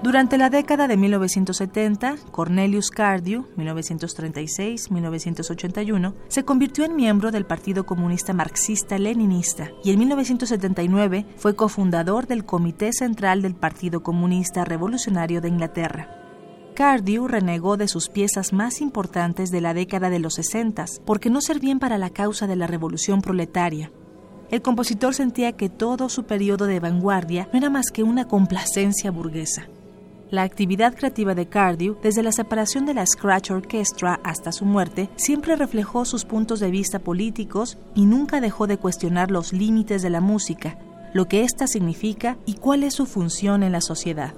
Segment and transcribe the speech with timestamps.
[0.00, 8.32] Durante la década de 1970, Cornelius Cardew, 1936-1981, se convirtió en miembro del Partido Comunista
[8.32, 16.14] Marxista-Leninista y en 1979 fue cofundador del Comité Central del Partido Comunista Revolucionario de Inglaterra.
[16.76, 21.40] Cardew renegó de sus piezas más importantes de la década de los 60 porque no
[21.40, 23.90] servían para la causa de la revolución proletaria.
[24.48, 29.10] El compositor sentía que todo su periodo de vanguardia no era más que una complacencia
[29.10, 29.66] burguesa.
[30.30, 35.08] La actividad creativa de Cardew, desde la separación de la Scratch Orchestra hasta su muerte,
[35.16, 40.10] siempre reflejó sus puntos de vista políticos y nunca dejó de cuestionar los límites de
[40.10, 40.78] la música,
[41.14, 44.34] lo que ésta significa y cuál es su función en la sociedad.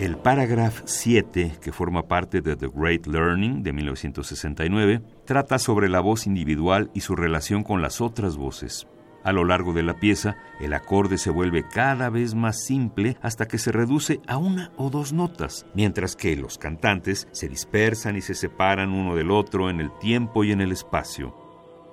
[0.00, 6.00] El Paragraph 7, que forma parte de The Great Learning de 1969, trata sobre la
[6.00, 8.86] voz individual y su relación con las otras voces.
[9.24, 13.46] A lo largo de la pieza, el acorde se vuelve cada vez más simple hasta
[13.46, 18.20] que se reduce a una o dos notas, mientras que los cantantes se dispersan y
[18.20, 21.34] se separan uno del otro en el tiempo y en el espacio.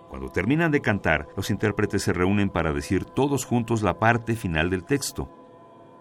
[0.09, 4.70] Cuando terminan de cantar, los intérpretes se reúnen para decir todos juntos la parte final
[4.70, 5.30] del texto.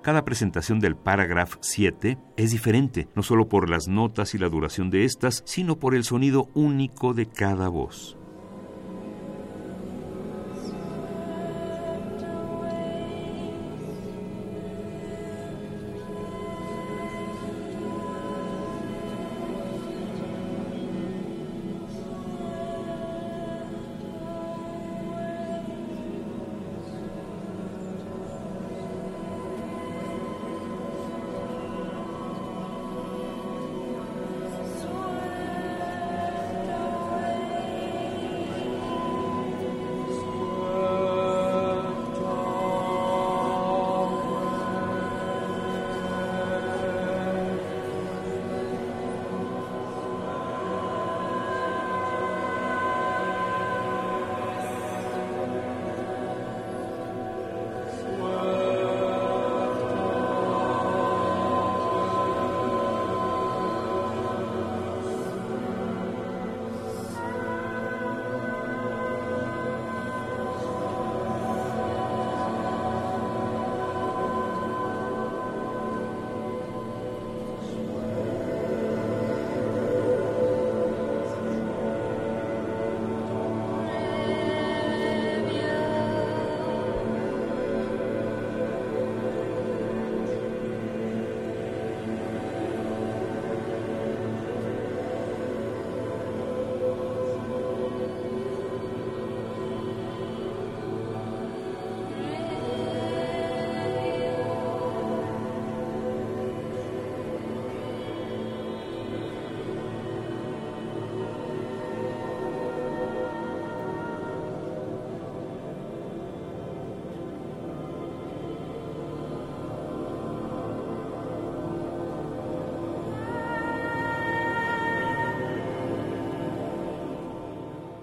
[0.02, 4.90] Cada presentación del Paragraph 7 es diferente, no solo por las notas y la duración
[4.90, 8.18] de estas, sino por el sonido único de cada voz.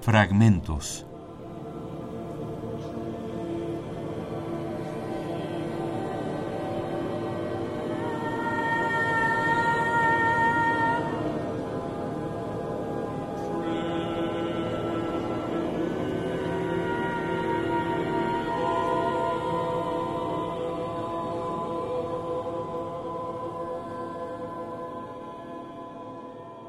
[0.02, 1.06] Fragmentos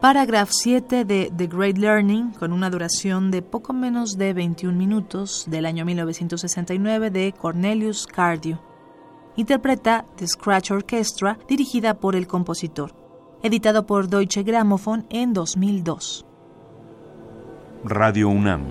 [0.03, 5.45] Paragraph 7 de The Great Learning, con una duración de poco menos de 21 minutos,
[5.47, 8.59] del año 1969 de Cornelius Cardew.
[9.37, 12.93] Interpreta The Scratch Orchestra, dirigida por el compositor.
[13.45, 16.27] Editado por Deutsche Grammophon en 2002.
[17.85, 18.65] Radio UNAM.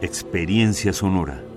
[0.00, 1.47] Experiencia sonora.